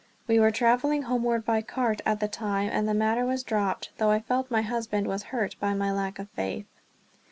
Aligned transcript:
We 0.27 0.39
were 0.39 0.49
traveling 0.49 1.03
homeward 1.03 1.45
by 1.45 1.61
cart 1.61 2.01
at 2.07 2.19
the 2.19 2.27
time 2.27 2.71
and 2.73 2.87
the 2.89 2.93
matter 2.95 3.23
was 3.23 3.43
dropped; 3.43 3.91
though 3.99 4.09
I 4.09 4.19
felt 4.19 4.49
my 4.49 4.63
husband 4.63 5.05
was 5.05 5.21
hurt 5.29 5.55
by 5.59 5.75
my 5.75 5.91
lack 5.91 6.17
of 6.17 6.27
faith. 6.31 6.65